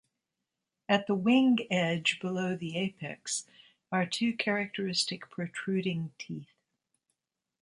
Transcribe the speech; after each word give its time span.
At 0.89 1.05
the 1.05 1.13
wing 1.13 1.59
edge 1.69 2.19
below 2.19 2.55
the 2.57 2.75
apex 2.75 3.45
are 3.91 4.07
two 4.07 4.35
characteristic, 4.35 5.29
protruding 5.29 6.11
teeth. 6.17 6.55